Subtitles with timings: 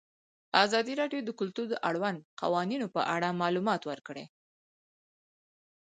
[0.63, 4.25] ازادي راډیو د کلتور د اړونده قوانینو په اړه معلومات ورکړي.